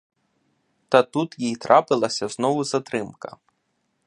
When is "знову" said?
2.23-2.63